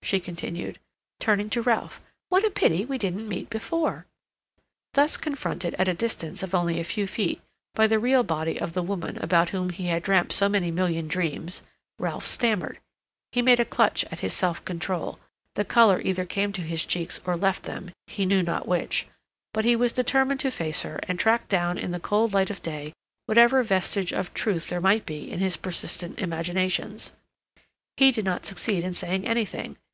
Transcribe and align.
she 0.00 0.20
continued, 0.20 0.78
turning 1.20 1.50
to 1.50 1.60
Ralph. 1.60 2.00
"What 2.30 2.42
a 2.42 2.48
pity 2.50 2.86
we 2.86 2.96
didn't 2.96 3.28
meet 3.28 3.50
before." 3.50 4.06
Thus 4.94 5.18
confronted 5.18 5.74
at 5.74 5.86
a 5.86 5.92
distance 5.92 6.42
of 6.42 6.54
only 6.54 6.80
a 6.80 6.84
few 6.84 7.06
feet 7.06 7.42
by 7.74 7.86
the 7.88 7.98
real 7.98 8.22
body 8.22 8.58
of 8.58 8.72
the 8.72 8.82
woman 8.82 9.18
about 9.18 9.50
whom 9.50 9.68
he 9.68 9.88
had 9.88 10.02
dreamt 10.02 10.32
so 10.32 10.48
many 10.48 10.70
million 10.70 11.08
dreams, 11.08 11.62
Ralph 11.98 12.24
stammered; 12.24 12.78
he 13.32 13.42
made 13.42 13.60
a 13.60 13.66
clutch 13.66 14.02
at 14.10 14.20
his 14.20 14.32
self 14.32 14.64
control; 14.64 15.18
the 15.56 15.64
color 15.66 16.00
either 16.00 16.24
came 16.24 16.52
to 16.52 16.62
his 16.62 16.86
cheeks 16.86 17.20
or 17.26 17.36
left 17.36 17.64
them, 17.64 17.90
he 18.06 18.24
knew 18.24 18.42
not 18.42 18.66
which; 18.66 19.06
but 19.52 19.66
he 19.66 19.76
was 19.76 19.92
determined 19.92 20.40
to 20.40 20.50
face 20.50 20.80
her 20.82 20.98
and 21.06 21.18
track 21.18 21.48
down 21.48 21.76
in 21.76 21.90
the 21.90 22.00
cold 22.00 22.32
light 22.32 22.48
of 22.48 22.62
day 22.62 22.94
whatever 23.26 23.62
vestige 23.62 24.12
of 24.14 24.32
truth 24.32 24.70
there 24.70 24.80
might 24.80 25.04
be 25.04 25.30
in 25.30 25.38
his 25.40 25.58
persistent 25.58 26.18
imaginations. 26.18 27.12
He 27.98 28.10
did 28.10 28.24
not 28.24 28.46
succeed 28.46 28.84
in 28.84 28.94
saying 28.94 29.26
anything. 29.28 29.76